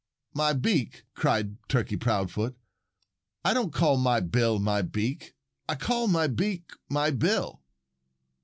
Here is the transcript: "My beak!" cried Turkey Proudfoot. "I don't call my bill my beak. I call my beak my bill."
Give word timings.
"My 0.33 0.53
beak!" 0.53 1.03
cried 1.13 1.57
Turkey 1.69 1.95
Proudfoot. 1.95 2.57
"I 3.45 3.53
don't 3.53 3.71
call 3.71 3.97
my 3.97 4.19
bill 4.19 4.57
my 4.57 4.81
beak. 4.81 5.35
I 5.69 5.75
call 5.75 6.07
my 6.07 6.25
beak 6.25 6.71
my 6.89 7.11
bill." 7.11 7.61